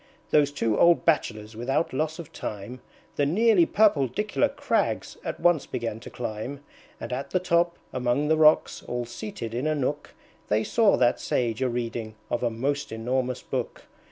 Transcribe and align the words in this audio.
Those 0.31 0.51
two 0.51 0.79
old 0.79 1.05
Bachelors 1.05 1.55
without 1.55 1.93
loss 1.93 2.17
of 2.17 2.33
time 2.33 2.81
The 3.17 3.25
nearly 3.27 3.67
purpledicular 3.67 4.49
crags 4.55 5.15
at 5.23 5.39
once 5.39 5.67
began 5.67 5.99
to 5.99 6.09
climb; 6.09 6.61
And 6.99 7.13
at 7.13 7.29
the 7.29 7.39
top, 7.39 7.77
among 7.93 8.27
the 8.27 8.35
rocks, 8.37 8.81
all 8.87 9.05
seated 9.05 9.53
in 9.53 9.67
a 9.67 9.75
nook, 9.75 10.15
They 10.47 10.63
saw 10.63 10.97
that 10.97 11.19
Sage 11.19 11.61
a 11.61 11.69
reading 11.69 12.15
of 12.31 12.41
a 12.41 12.49
most 12.49 12.91
enormous 12.91 13.43
book. 13.43 13.83